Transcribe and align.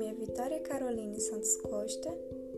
nome 0.00 0.12
é 0.12 0.14
Vitória 0.14 0.58
Caroline 0.60 1.20
Santos 1.20 1.56
Costa, 1.56 2.10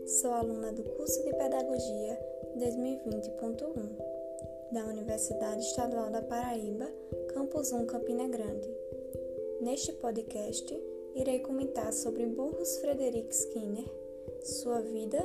sou 0.07 0.31
aluna 0.31 0.71
do 0.71 0.81
curso 0.81 1.21
de 1.25 1.31
Pedagogia 1.31 2.17
2020.1 2.57 4.71
da 4.71 4.85
Universidade 4.85 5.61
Estadual 5.61 6.09
da 6.09 6.21
Paraíba, 6.21 6.89
Campus 7.33 7.73
1 7.73 7.85
Campina 7.85 8.29
Grande. 8.29 8.73
Neste 9.59 9.91
podcast, 9.91 10.73
irei 11.15 11.39
comentar 11.39 11.91
sobre 11.91 12.25
Burros 12.27 12.77
Frederic 12.77 13.35
Skinner, 13.35 13.91
sua 14.45 14.79
vida, 14.79 15.19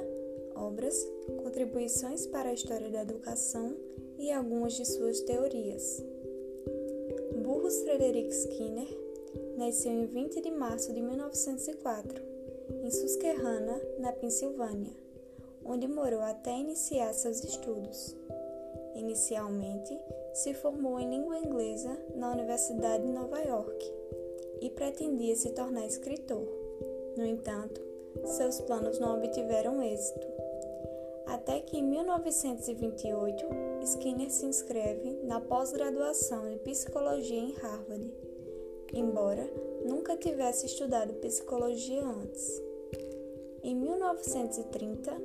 obras, 0.56 1.00
contribuições 1.44 2.26
para 2.26 2.48
a 2.48 2.54
história 2.54 2.90
da 2.90 3.02
educação 3.02 3.76
e 4.18 4.32
algumas 4.32 4.72
de 4.72 4.84
suas 4.84 5.20
teorias. 5.20 6.02
Burros 7.44 7.80
Frederic 7.82 8.34
Skinner 8.34 9.07
nasceu 9.58 9.90
em 9.90 10.06
20 10.06 10.40
de 10.40 10.52
março 10.52 10.92
de 10.94 11.02
1904, 11.02 12.22
em 12.84 12.90
Susquehanna, 12.92 13.82
na 13.98 14.12
Pensilvânia, 14.12 14.92
onde 15.64 15.88
morou 15.88 16.20
até 16.20 16.52
iniciar 16.52 17.12
seus 17.12 17.42
estudos. 17.42 18.14
Inicialmente, 18.94 19.98
se 20.32 20.54
formou 20.54 21.00
em 21.00 21.10
língua 21.10 21.38
inglesa 21.38 21.98
na 22.14 22.30
Universidade 22.30 23.02
de 23.02 23.12
Nova 23.12 23.40
York 23.40 23.92
e 24.60 24.70
pretendia 24.70 25.34
se 25.34 25.50
tornar 25.50 25.86
escritor. 25.86 26.46
No 27.16 27.26
entanto, 27.26 27.80
seus 28.26 28.60
planos 28.60 29.00
não 29.00 29.18
obtiveram 29.18 29.82
êxito. 29.82 30.26
Até 31.26 31.60
que 31.60 31.78
em 31.78 31.82
1928, 31.82 33.44
Skinner 33.82 34.30
se 34.30 34.46
inscreve 34.46 35.18
na 35.24 35.40
pós-graduação 35.40 36.48
de 36.48 36.58
psicologia 36.60 37.40
em 37.40 37.52
Harvard 37.54 38.27
embora 38.92 39.48
nunca 39.84 40.16
tivesse 40.16 40.66
estudado 40.66 41.14
psicologia 41.14 42.04
antes. 42.04 42.62
Em 43.62 43.74
1930, 43.74 45.16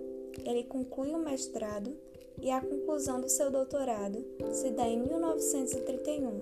ele 0.46 0.64
conclui 0.64 1.14
o 1.14 1.20
mestrado 1.20 1.96
e 2.42 2.50
a 2.50 2.62
conclusão 2.62 3.22
do 3.22 3.30
seu 3.30 3.52
doutorado 3.52 4.24
se 4.52 4.72
dá 4.72 4.88
em 4.88 5.00
1931, 5.00 6.42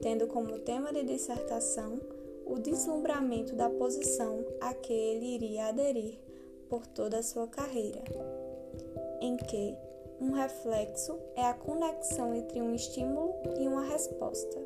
tendo 0.00 0.26
como 0.28 0.58
tema 0.60 0.92
de 0.92 1.02
dissertação 1.02 2.00
o 2.46 2.58
deslumbramento 2.58 3.54
da 3.56 3.68
posição 3.68 4.44
a 4.60 4.72
que 4.72 4.92
ele 4.92 5.34
iria 5.34 5.66
aderir 5.66 6.18
por 6.68 6.86
toda 6.86 7.18
a 7.18 7.22
sua 7.22 7.48
carreira, 7.48 8.02
em 9.20 9.36
que 9.36 9.74
um 10.20 10.30
reflexo 10.30 11.18
é 11.34 11.44
a 11.44 11.54
conexão 11.54 12.34
entre 12.34 12.62
um 12.62 12.74
estímulo 12.74 13.34
e 13.58 13.66
uma 13.66 13.82
resposta. 13.82 14.56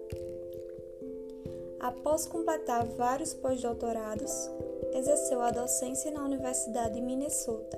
Após 1.91 2.24
completar 2.24 2.86
vários 2.86 3.34
pós-doutorados, 3.34 4.48
exerceu 4.94 5.41
a 5.41 5.50
docência 5.50 6.12
na 6.12 6.24
Universidade 6.24 6.94
de 6.94 7.00
Minnesota. 7.00 7.77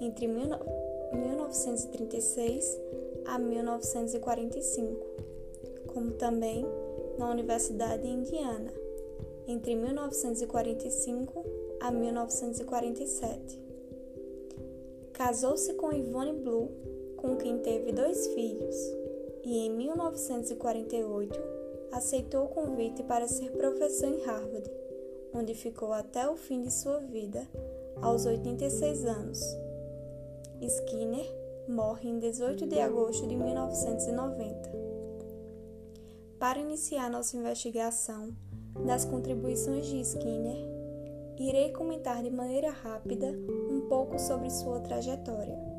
Entre 0.00 0.26
1936 0.26 2.80
a 3.26 3.38
1945, 3.38 5.06
como 5.86 6.12
também 6.12 6.64
na 7.18 7.30
Universidade 7.30 8.04
de 8.04 8.08
Indiana. 8.08 8.72
Entre 9.46 9.76
1945 9.76 11.44
a 11.78 11.90
1947. 11.90 13.60
Casou-se 15.12 15.74
com 15.74 15.92
Yvonne 15.92 16.32
Blue, 16.32 16.70
com 17.18 17.36
quem 17.36 17.58
teve 17.58 17.92
dois 17.92 18.28
filhos, 18.28 18.74
e 19.44 19.58
em 19.58 19.70
1948 19.70 21.51
aceitou 21.92 22.46
o 22.46 22.48
convite 22.48 23.02
para 23.02 23.28
ser 23.28 23.52
professor 23.52 24.08
em 24.08 24.24
Harvard, 24.24 24.70
onde 25.34 25.54
ficou 25.54 25.92
até 25.92 26.28
o 26.28 26.36
fim 26.36 26.62
de 26.62 26.72
sua 26.72 26.98
vida, 26.98 27.46
aos 28.00 28.26
86 28.26 29.04
anos. 29.04 29.40
Skinner 30.60 31.26
morre 31.68 32.08
em 32.08 32.18
18 32.18 32.66
de 32.66 32.80
agosto 32.80 33.26
de 33.26 33.36
1990. 33.36 34.70
Para 36.38 36.58
iniciar 36.58 37.10
nossa 37.10 37.36
investigação 37.36 38.34
das 38.86 39.04
contribuições 39.04 39.86
de 39.86 40.00
Skinner, 40.00 40.72
irei 41.38 41.70
comentar 41.72 42.22
de 42.22 42.30
maneira 42.30 42.70
rápida 42.70 43.26
um 43.70 43.82
pouco 43.88 44.18
sobre 44.18 44.50
sua 44.50 44.80
trajetória. 44.80 45.71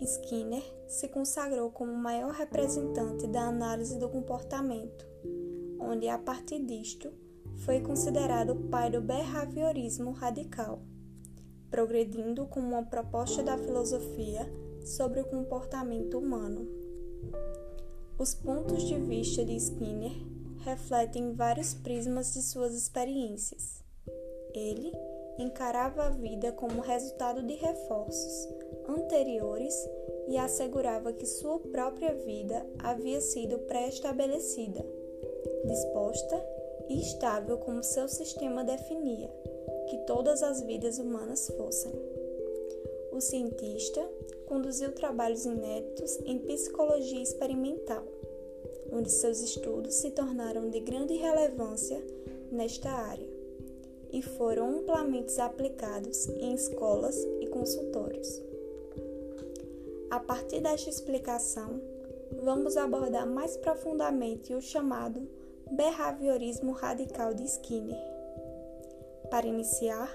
Skinner 0.00 0.62
se 0.86 1.08
consagrou 1.08 1.70
como 1.70 1.92
o 1.92 1.96
maior 1.96 2.32
representante 2.32 3.26
da 3.26 3.42
análise 3.42 3.98
do 3.98 4.08
comportamento, 4.08 5.06
onde, 5.80 6.08
a 6.08 6.18
partir 6.18 6.62
disto, 6.64 7.12
foi 7.64 7.80
considerado 7.80 8.50
o 8.50 8.68
pai 8.68 8.90
do 8.90 9.00
behaviorismo 9.00 10.12
radical, 10.12 10.82
progredindo 11.70 12.46
com 12.46 12.60
uma 12.60 12.82
proposta 12.82 13.42
da 13.42 13.56
filosofia 13.56 14.46
sobre 14.84 15.20
o 15.20 15.24
comportamento 15.24 16.18
humano. 16.18 16.68
Os 18.18 18.34
pontos 18.34 18.84
de 18.84 18.98
vista 18.98 19.44
de 19.44 19.56
Skinner 19.56 20.12
refletem 20.58 21.32
vários 21.34 21.74
prismas 21.74 22.34
de 22.34 22.42
suas 22.42 22.74
experiências. 22.74 23.82
Ele 24.54 24.92
encarava 25.38 26.04
a 26.04 26.10
vida 26.10 26.52
como 26.52 26.80
resultado 26.80 27.42
de 27.42 27.54
reforços 27.54 28.48
anteriores 28.88 29.74
e 30.28 30.36
assegurava 30.36 31.12
que 31.12 31.26
sua 31.26 31.58
própria 31.58 32.14
vida 32.14 32.66
havia 32.78 33.20
sido 33.20 33.58
pré-estabelecida, 33.60 34.84
disposta 35.64 36.44
e 36.88 37.00
estável 37.00 37.58
como 37.58 37.82
seu 37.82 38.08
sistema 38.08 38.64
definia 38.64 39.30
que 39.88 39.98
todas 39.98 40.42
as 40.42 40.62
vidas 40.62 40.98
humanas 40.98 41.50
fossem. 41.56 41.92
O 43.12 43.20
cientista 43.20 44.06
conduziu 44.46 44.92
trabalhos 44.92 45.44
inéditos 45.44 46.18
em 46.24 46.38
psicologia 46.38 47.22
experimental, 47.22 48.04
onde 48.92 49.10
seus 49.10 49.40
estudos 49.40 49.94
se 49.94 50.10
tornaram 50.10 50.68
de 50.70 50.80
grande 50.80 51.14
relevância 51.14 52.02
nesta 52.50 52.90
área 52.90 53.28
e 54.12 54.22
foram 54.22 54.78
amplamente 54.78 55.40
aplicados 55.40 56.28
em 56.28 56.54
escolas 56.54 57.16
e 57.40 57.46
consultórios. 57.46 58.42
A 60.08 60.20
partir 60.20 60.60
desta 60.60 60.88
explicação, 60.88 61.80
vamos 62.42 62.76
abordar 62.76 63.26
mais 63.26 63.56
profundamente 63.56 64.54
o 64.54 64.60
chamado 64.60 65.28
behaviorismo 65.70 66.70
radical 66.70 67.34
de 67.34 67.42
Skinner. 67.42 67.98
Para 69.28 69.48
iniciar, 69.48 70.08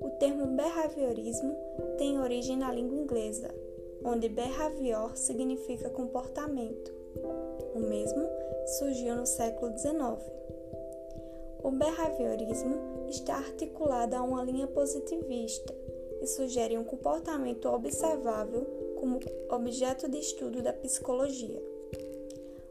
o 0.00 0.08
termo 0.18 0.46
behaviorismo 0.46 1.54
tem 1.98 2.18
origem 2.18 2.56
na 2.56 2.72
língua 2.72 2.96
inglesa, 2.96 3.54
onde 4.02 4.30
behavior 4.30 5.14
significa 5.14 5.90
comportamento. 5.90 6.90
O 7.74 7.80
mesmo 7.80 8.26
surgiu 8.78 9.14
no 9.14 9.26
século 9.26 9.76
XIX. 9.76 9.94
O 11.62 11.70
behaviorismo 11.70 13.06
está 13.08 13.36
articulado 13.36 14.16
a 14.16 14.22
uma 14.22 14.42
linha 14.42 14.66
positivista 14.66 15.74
e 16.22 16.26
sugere 16.26 16.78
um 16.78 16.84
comportamento 16.84 17.68
observável 17.68 18.83
como 19.04 19.20
objeto 19.50 20.08
de 20.08 20.18
estudo 20.18 20.62
da 20.62 20.72
psicologia. 20.72 21.62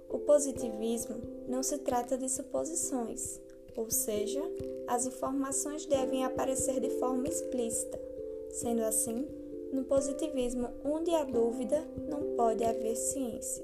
O 0.10 0.18
positivismo 0.18 1.22
não 1.48 1.62
se 1.62 1.78
trata 1.78 2.18
de 2.18 2.28
suposições, 2.28 3.40
ou 3.78 3.92
seja, 3.92 4.42
as 4.88 5.06
informações 5.06 5.86
devem 5.86 6.26
aparecer 6.26 6.80
de 6.80 6.90
forma 6.98 7.28
explícita. 7.28 8.02
Sendo 8.50 8.82
assim, 8.82 9.28
no 9.72 9.84
positivismo, 9.84 10.70
onde 10.84 11.12
há 11.12 11.24
dúvida, 11.24 11.88
não 12.10 12.36
pode 12.36 12.64
haver 12.64 12.96
ciência. 12.96 13.64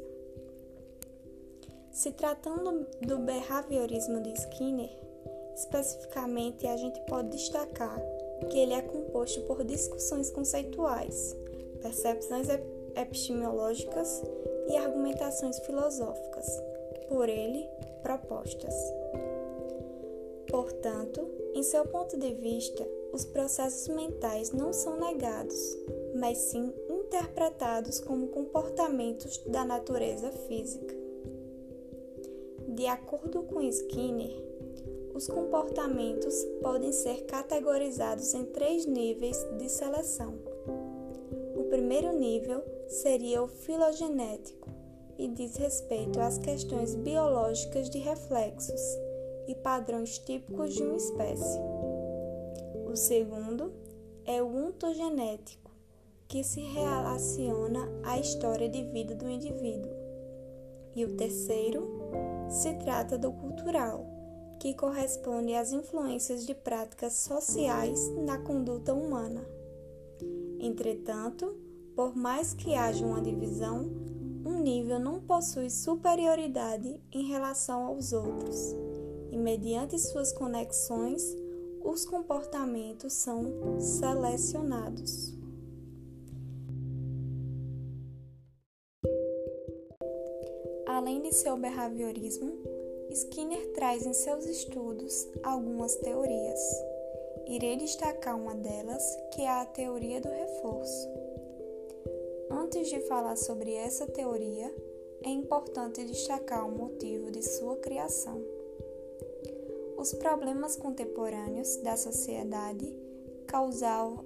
Se 1.91 2.11
tratando 2.11 2.85
do 3.02 3.17
behaviorismo 3.17 4.22
de 4.22 4.32
Skinner, 4.34 4.99
Especificamente, 5.59 6.66
a 6.66 6.78
gente 6.78 7.02
pode 7.02 7.32
destacar 7.32 8.02
que 8.49 8.58
ele 8.58 8.72
é 8.72 8.82
composto 8.82 9.41
por 9.41 9.61
discussões 9.66 10.32
conceituais, 10.32 11.35
percepções 11.81 12.47
epistemológicas 12.96 14.22
e 14.70 14.76
argumentações 14.76 15.59
filosóficas, 15.59 16.47
por 17.08 17.28
ele 17.28 17.67
propostas. 18.02 18.73
Portanto, 20.49 21.28
em 21.53 21.61
seu 21.61 21.85
ponto 21.85 22.17
de 22.17 22.34
vista, 22.34 22.87
os 23.14 23.26
processos 23.26 23.87
mentais 23.87 24.52
não 24.52 24.73
são 24.73 24.99
negados, 24.99 25.78
mas 26.16 26.37
sim 26.37 26.73
interpretados 26.90 27.99
como 27.99 28.28
comportamentos 28.28 29.37
da 29.46 29.64
natureza 29.64 30.32
física. 30.32 30.96
De 32.67 32.87
acordo 32.87 33.43
com 33.43 33.61
Skinner, 33.61 34.49
os 35.14 35.28
comportamentos 35.28 36.34
podem 36.61 36.91
ser 36.91 37.25
categorizados 37.25 38.34
em 38.34 38.46
três 38.46 38.85
níveis 38.85 39.37
de 39.58 39.67
seleção. 39.67 40.48
O 41.70 41.78
primeiro 41.80 42.12
nível 42.18 42.64
seria 42.88 43.44
o 43.44 43.48
filogenético 43.48 44.68
e 45.20 45.28
diz 45.28 45.56
respeito 45.56 46.20
às 46.20 46.40
questões 46.40 46.96
biológicas 46.96 47.92
de 47.92 48.00
reflexos 48.00 48.82
e 49.48 49.54
padrões 49.54 50.18
típicos 50.18 50.74
de 50.74 50.82
uma 50.82 50.96
espécie. 50.96 51.60
O 52.92 52.96
segundo 52.96 53.72
é 54.26 54.42
o 54.42 54.48
ontogenético, 54.48 55.70
que 56.28 56.44
se 56.44 56.60
relaciona 56.60 57.88
à 58.04 58.18
história 58.18 58.68
de 58.68 58.86
vida 58.86 59.14
do 59.14 59.30
indivíduo. 59.30 59.92
E 60.96 61.06
o 61.06 61.16
terceiro 61.18 61.88
se 62.50 62.74
trata 62.80 63.16
do 63.16 63.32
cultural, 63.32 64.08
que 64.60 64.74
corresponde 64.74 65.54
às 65.54 65.72
influências 65.72 66.48
de 66.48 66.56
práticas 66.56 67.14
sociais 67.14 68.10
na 68.26 68.40
conduta 68.40 68.92
humana. 68.92 69.59
Entretanto, 70.59 71.56
por 71.96 72.16
mais 72.16 72.53
que 72.53 72.76
haja 72.76 73.06
uma 73.06 73.22
divisão, 73.22 73.90
um 74.46 74.59
nível 74.61 75.00
não 75.00 75.20
possui 75.20 75.70
superioridade 75.70 77.00
em 77.11 77.28
relação 77.28 77.85
aos 77.85 78.14
outros, 78.14 78.76
e 79.32 79.38
mediante 79.38 79.97
suas 79.97 80.32
conexões, 80.32 81.23
os 81.84 82.06
comportamentos 82.06 83.14
são 83.14 83.79
selecionados. 83.79 85.38
Além 90.85 91.22
de 91.22 91.32
seu 91.34 91.56
behaviorismo, 91.56 92.52
Skinner 93.11 93.72
traz 93.73 94.06
em 94.06 94.14
seus 94.14 94.46
estudos 94.46 95.28
algumas 95.44 95.96
teorias. 95.96 96.59
Irei 97.49 97.78
destacar 97.78 98.40
uma 98.40 98.53
delas, 98.53 99.03
que 99.34 99.41
é 99.41 99.49
a 99.49 99.66
teoria 99.66 100.22
do 100.22 100.29
reforço. 100.29 101.09
Antes 102.51 102.87
de 102.90 102.99
falar 103.01 103.35
sobre 103.35 103.73
essa 103.73 104.05
teoria, 104.05 104.72
é 105.23 105.29
importante 105.29 106.05
destacar 106.05 106.67
o 106.67 106.72
motivo 106.72 107.31
de 107.31 107.41
sua 107.41 107.75
criação. 107.78 108.40
Os 109.97 110.13
problemas 110.13 110.75
contemporâneos 110.75 111.78
da 111.78 111.97
sociedade 111.97 112.96
causavam, 113.47 114.23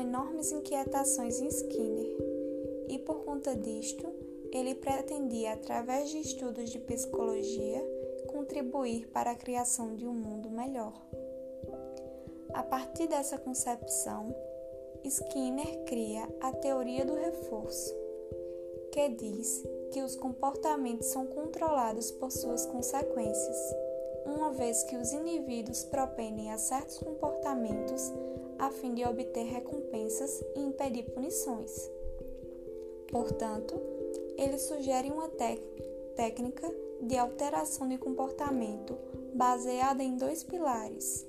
enormes 0.00 0.52
inquietações 0.52 1.40
em 1.40 1.48
Skinner, 1.48 2.16
e 2.88 2.98
por 3.00 3.24
conta 3.24 3.56
disto, 3.56 4.08
ele 4.52 4.76
pretendia, 4.76 5.54
através 5.54 6.10
de 6.10 6.18
estudos 6.18 6.70
de 6.70 6.78
psicologia, 6.78 7.84
contribuir 8.28 9.08
para 9.08 9.32
a 9.32 9.36
criação 9.36 9.96
de 9.96 10.06
um 10.06 10.14
mundo 10.14 10.48
melhor. 10.48 10.94
A 12.54 12.62
partir 12.62 13.06
dessa 13.06 13.38
concepção, 13.38 14.34
Skinner 15.04 15.84
cria 15.84 16.28
a 16.40 16.52
teoria 16.52 17.04
do 17.04 17.14
reforço, 17.14 17.94
que 18.92 19.08
diz 19.08 19.64
que 19.92 20.02
os 20.02 20.14
comportamentos 20.16 21.08
são 21.08 21.26
controlados 21.26 22.10
por 22.12 22.30
suas 22.30 22.66
consequências, 22.66 23.74
uma 24.26 24.52
vez 24.52 24.82
que 24.84 24.96
os 24.96 25.12
indivíduos 25.12 25.84
propendem 25.84 26.52
a 26.52 26.58
certos 26.58 26.98
comportamentos 26.98 28.12
a 28.58 28.70
fim 28.70 28.94
de 28.94 29.04
obter 29.04 29.44
recompensas 29.44 30.44
e 30.54 30.60
impedir 30.60 31.04
punições. 31.10 31.90
Portanto, 33.10 33.74
ele 34.36 34.58
sugere 34.58 35.10
uma 35.10 35.28
técnica 36.14 36.70
de 37.00 37.16
alteração 37.16 37.88
de 37.88 37.96
comportamento 37.96 38.96
baseada 39.34 40.02
em 40.02 40.16
dois 40.16 40.44
pilares, 40.44 41.26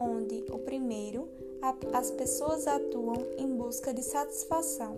onde 0.00 0.44
o 0.50 0.58
primeiro, 0.58 1.28
as 1.92 2.10
pessoas 2.10 2.66
atuam 2.66 3.16
em 3.36 3.56
busca 3.56 3.92
de 3.92 4.02
satisfação 4.02 4.96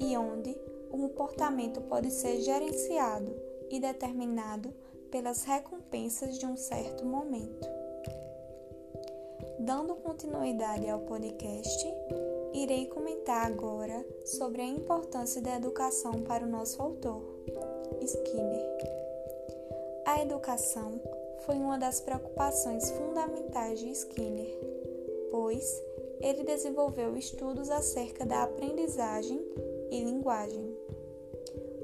e 0.00 0.16
onde 0.16 0.56
o 0.90 0.98
comportamento 0.98 1.80
pode 1.82 2.10
ser 2.10 2.40
gerenciado 2.40 3.34
e 3.70 3.80
determinado 3.80 4.72
pelas 5.10 5.44
recompensas 5.44 6.38
de 6.38 6.46
um 6.46 6.56
certo 6.56 7.04
momento. 7.04 7.68
Dando 9.58 9.94
continuidade 9.96 10.88
ao 10.88 11.00
podcast, 11.00 11.86
irei 12.52 12.86
comentar 12.86 13.46
agora 13.46 14.04
sobre 14.24 14.60
a 14.60 14.66
importância 14.66 15.40
da 15.40 15.56
educação 15.56 16.22
para 16.22 16.44
o 16.44 16.48
nosso 16.48 16.82
autor, 16.82 17.22
Skinner. 18.02 18.94
A 20.06 20.20
educação 20.20 21.00
foi 21.44 21.56
uma 21.56 21.78
das 21.78 22.00
preocupações 22.00 22.90
fundamentais 22.90 23.78
de 23.80 23.90
Skinner, 23.90 24.58
pois 25.30 25.64
ele 26.20 26.42
desenvolveu 26.42 27.16
estudos 27.16 27.70
acerca 27.70 28.24
da 28.24 28.44
aprendizagem 28.44 29.40
e 29.90 30.02
linguagem. 30.02 30.74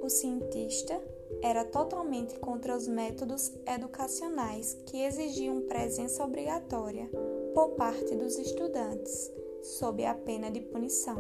O 0.02 0.08
cientista 0.08 0.98
era 1.42 1.64
totalmente 1.64 2.38
contra 2.38 2.76
os 2.76 2.88
métodos 2.88 3.52
educacionais 3.66 4.76
que 4.86 5.02
exigiam 5.02 5.62
presença 5.62 6.24
obrigatória 6.24 7.08
por 7.54 7.70
parte 7.70 8.14
dos 8.16 8.38
estudantes 8.38 9.30
sob 9.62 10.04
a 10.04 10.14
pena 10.14 10.50
de 10.50 10.60
punição. 10.60 11.16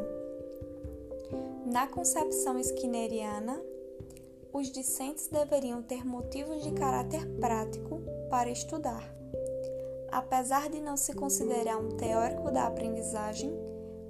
Na 1.66 1.86
concepção 1.86 2.58
skinneriana, 2.58 3.62
os 4.52 4.70
discentes 4.70 5.28
deveriam 5.28 5.82
ter 5.82 6.04
motivos 6.04 6.62
de 6.64 6.72
caráter 6.72 7.24
prático 7.38 8.00
para 8.30 8.48
estudar. 8.48 9.04
Apesar 10.10 10.70
de 10.70 10.80
não 10.80 10.96
se 10.96 11.12
considerar 11.12 11.76
um 11.76 11.96
teórico 11.96 12.50
da 12.50 12.66
aprendizagem, 12.66 13.52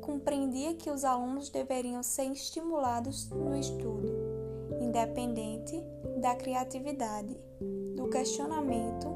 compreendia 0.00 0.74
que 0.74 0.90
os 0.90 1.04
alunos 1.04 1.50
deveriam 1.50 2.02
ser 2.02 2.30
estimulados 2.30 3.28
no 3.30 3.56
estudo, 3.56 4.08
independente 4.80 5.82
da 6.20 6.34
criatividade, 6.34 7.36
do 7.96 8.08
questionamento 8.08 9.08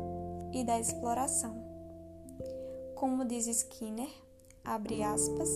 e 0.52 0.64
da 0.64 0.80
exploração. 0.80 1.62
Como 2.94 3.24
diz 3.24 3.46
Skinner, 3.46 4.10
abre 4.64 5.02
aspas, 5.02 5.50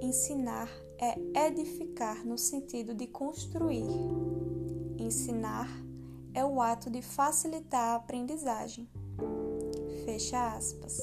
ensinar 0.00 0.68
é 0.98 1.46
edificar 1.46 2.26
no 2.26 2.36
sentido 2.36 2.94
de 2.94 3.06
construir. 3.06 3.86
Ensinar 4.98 5.66
é 6.34 6.44
o 6.44 6.60
ato 6.60 6.90
de 6.90 7.02
facilitar 7.02 7.80
a 7.80 7.94
aprendizagem. 7.96 8.88
Fecha 10.04 10.54
aspas. 10.54 10.98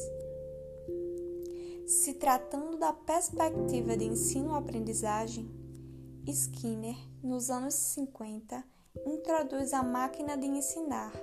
Se 1.86 2.14
tratando 2.14 2.78
da 2.78 2.94
perspectiva 2.94 3.96
de 3.96 4.06
ensino-aprendizagem, 4.06 5.50
Skinner, 6.28 6.98
nos 7.24 7.50
anos 7.50 7.74
50, 7.74 8.64
introduz 9.06 9.74
a 9.74 9.82
máquina 9.84 10.36
de 10.36 10.48
ensinar 10.48 11.14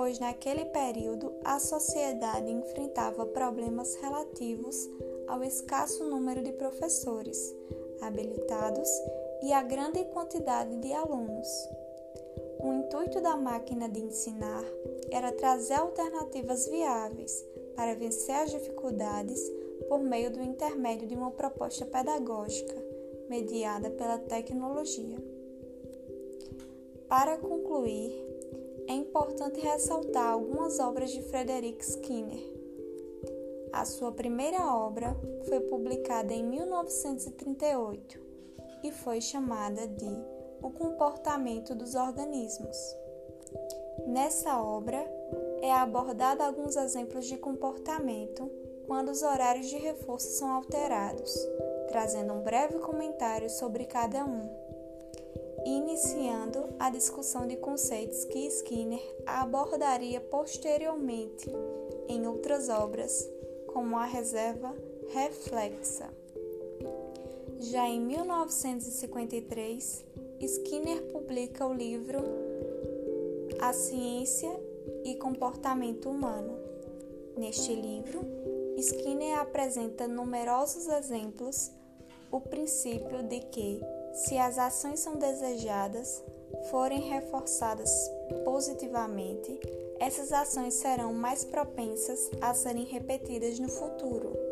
pois 0.00 0.18
naquele 0.18 0.64
período 0.64 1.30
a 1.44 1.58
sociedade 1.58 2.50
enfrentava 2.50 3.26
problemas 3.26 3.94
relativos 3.96 4.88
ao 5.28 5.44
escasso 5.44 6.08
número 6.08 6.42
de 6.42 6.52
professores 6.52 7.54
habilitados 8.00 8.88
e 9.42 9.52
à 9.52 9.62
grande 9.62 10.02
quantidade 10.06 10.74
de 10.78 10.90
alunos. 10.94 11.46
O 12.62 12.72
intuito 12.72 13.20
da 13.20 13.36
máquina 13.36 13.88
de 13.88 14.00
ensinar 14.00 14.64
era 15.10 15.32
trazer 15.32 15.74
alternativas 15.74 16.66
viáveis 16.66 17.44
para 17.74 17.94
vencer 17.94 18.34
as 18.34 18.50
dificuldades 18.50 19.40
por 19.88 20.00
meio 20.00 20.30
do 20.30 20.42
intermédio 20.42 21.08
de 21.08 21.14
uma 21.14 21.30
proposta 21.30 21.86
pedagógica 21.86 22.74
mediada 23.28 23.90
pela 23.90 24.18
tecnologia. 24.18 25.18
Para 27.08 27.38
concluir, 27.38 28.12
é 28.86 28.92
importante 28.92 29.60
ressaltar 29.60 30.32
algumas 30.32 30.78
obras 30.78 31.10
de 31.10 31.22
Frederick 31.22 31.84
Skinner. 31.84 32.40
A 33.72 33.84
sua 33.84 34.12
primeira 34.12 34.74
obra 34.74 35.16
foi 35.48 35.60
publicada 35.60 36.34
em 36.34 36.44
1938 36.44 38.20
e 38.82 38.90
foi 38.90 39.20
chamada 39.20 39.86
de 39.86 40.29
O 40.62 40.70
Comportamento 40.70 41.74
dos 41.74 41.94
Organismos. 41.94 42.96
Nessa 44.06 44.62
obra 44.62 45.04
é 45.60 45.72
abordado 45.72 46.42
alguns 46.42 46.76
exemplos 46.76 47.26
de 47.26 47.36
comportamento 47.36 48.50
quando 48.86 49.10
os 49.10 49.22
horários 49.22 49.68
de 49.68 49.76
reforço 49.76 50.28
são 50.28 50.50
alterados, 50.50 51.34
trazendo 51.88 52.32
um 52.32 52.42
breve 52.42 52.78
comentário 52.78 53.50
sobre 53.50 53.84
cada 53.84 54.24
um 54.24 54.70
iniciando 55.64 56.68
a 56.78 56.90
discussão 56.90 57.46
de 57.46 57.56
conceitos 57.56 58.24
que 58.24 58.46
Skinner 58.46 59.00
abordaria 59.26 60.20
posteriormente 60.20 61.50
em 62.08 62.26
outras 62.26 62.68
obras, 62.68 63.26
como 63.66 63.96
a 63.96 64.04
reserva 64.04 64.74
reflexa. 65.08 66.08
Já 67.58 67.88
em 67.88 68.00
1953, 68.00 70.04
Skinner 70.40 71.02
publica 71.12 71.66
o 71.66 71.74
livro 71.74 72.18
A 73.60 73.74
Ciência 73.74 74.50
e 75.04 75.14
Comportamento 75.16 76.08
Humano. 76.08 76.58
Neste 77.36 77.74
livro, 77.74 78.20
Skinner 78.78 79.38
apresenta 79.38 80.08
numerosos 80.08 80.88
exemplos 80.88 81.70
o 82.32 82.40
princípio 82.40 83.22
de 83.24 83.40
que 83.40 83.80
se 84.14 84.38
as 84.38 84.58
ações 84.58 85.00
são 85.00 85.16
desejadas, 85.16 86.22
forem 86.70 87.00
reforçadas 87.00 87.90
positivamente, 88.42 89.60
essas 89.98 90.32
ações 90.32 90.72
serão 90.72 91.12
mais 91.12 91.44
propensas 91.44 92.30
a 92.40 92.54
serem 92.54 92.84
repetidas 92.84 93.58
no 93.58 93.68
futuro. 93.68 94.49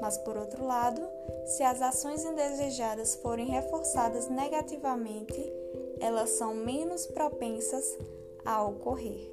Mas, 0.00 0.18
por 0.18 0.36
outro 0.36 0.64
lado, 0.64 1.00
se 1.46 1.62
as 1.62 1.82
ações 1.82 2.24
indesejadas 2.24 3.14
forem 3.16 3.46
reforçadas 3.46 4.28
negativamente, 4.28 5.52
elas 6.00 6.30
são 6.30 6.54
menos 6.54 7.06
propensas 7.06 7.98
a 8.44 8.64
ocorrer. 8.64 9.30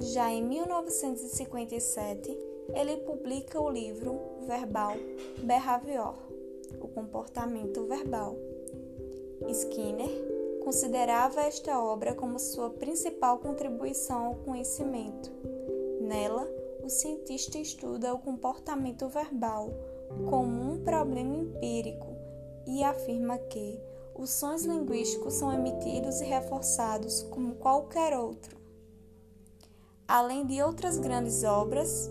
Já 0.00 0.30
em 0.30 0.42
1957, 0.42 2.36
ele 2.74 2.96
publica 2.98 3.60
o 3.60 3.70
livro 3.70 4.18
Verbal 4.46 4.96
Behavior, 5.38 6.14
o 6.80 6.88
comportamento 6.88 7.84
verbal. 7.86 8.36
Skinner 9.48 10.08
considerava 10.64 11.42
esta 11.42 11.82
obra 11.82 12.14
como 12.14 12.38
sua 12.38 12.70
principal 12.70 13.38
contribuição 13.38 14.26
ao 14.26 14.34
conhecimento. 14.36 15.30
Nela, 16.00 16.48
o 16.84 16.90
cientista 16.90 17.58
estuda 17.58 18.12
o 18.12 18.18
comportamento 18.18 19.08
verbal 19.08 19.70
como 20.28 20.72
um 20.72 20.84
problema 20.84 21.34
empírico 21.34 22.14
e 22.66 22.84
afirma 22.84 23.38
que 23.38 23.80
os 24.14 24.28
sons 24.28 24.64
linguísticos 24.64 25.32
são 25.32 25.50
emitidos 25.50 26.20
e 26.20 26.24
reforçados 26.24 27.22
como 27.30 27.54
qualquer 27.54 28.14
outro. 28.18 28.58
Além 30.06 30.46
de 30.46 30.62
outras 30.62 30.98
grandes 30.98 31.42
obras, 31.42 32.10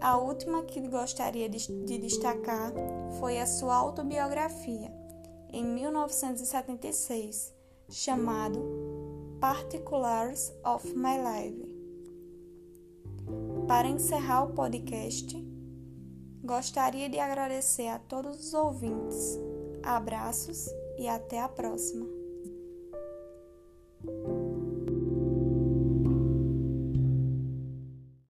a 0.00 0.16
última 0.16 0.62
que 0.62 0.80
gostaria 0.86 1.48
de, 1.48 1.66
de 1.84 1.98
destacar 1.98 2.72
foi 3.18 3.40
a 3.40 3.46
sua 3.46 3.74
autobiografia, 3.74 4.94
em 5.52 5.64
1976, 5.64 7.52
chamado 7.90 8.60
Particulars 9.40 10.52
of 10.64 10.94
My 10.94 11.16
Life. 11.18 11.73
Para 13.66 13.88
encerrar 13.88 14.44
o 14.44 14.52
podcast, 14.52 15.36
gostaria 16.42 17.08
de 17.08 17.18
agradecer 17.18 17.88
a 17.88 17.98
todos 17.98 18.46
os 18.46 18.54
ouvintes. 18.54 19.38
Abraços 19.82 20.66
e 20.98 21.08
até 21.08 21.40
a 21.40 21.48
próxima. 21.48 22.13